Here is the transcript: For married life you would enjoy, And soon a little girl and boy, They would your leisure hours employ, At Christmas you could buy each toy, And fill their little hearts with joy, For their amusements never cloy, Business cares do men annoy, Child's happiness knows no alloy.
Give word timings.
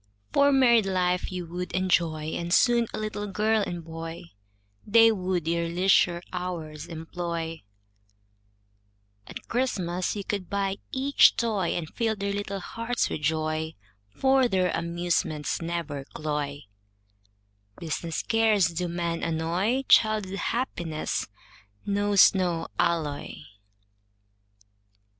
For 0.33 0.51
married 0.51 0.87
life 0.87 1.31
you 1.31 1.45
would 1.45 1.73
enjoy, 1.73 2.31
And 2.31 2.51
soon 2.51 2.87
a 2.91 2.97
little 2.97 3.27
girl 3.27 3.61
and 3.61 3.83
boy, 3.83 4.31
They 4.83 5.11
would 5.11 5.47
your 5.47 5.67
leisure 5.69 6.23
hours 6.33 6.87
employ, 6.87 7.61
At 9.27 9.47
Christmas 9.47 10.15
you 10.15 10.23
could 10.23 10.49
buy 10.49 10.77
each 10.91 11.35
toy, 11.37 11.75
And 11.77 11.87
fill 11.87 12.15
their 12.15 12.33
little 12.33 12.59
hearts 12.61 13.11
with 13.11 13.21
joy, 13.21 13.75
For 14.09 14.47
their 14.47 14.71
amusements 14.71 15.61
never 15.61 16.03
cloy, 16.05 16.63
Business 17.77 18.23
cares 18.23 18.69
do 18.69 18.87
men 18.87 19.21
annoy, 19.21 19.83
Child's 19.87 20.31
happiness 20.31 21.27
knows 21.85 22.33
no 22.33 22.69
alloy. 22.79 23.33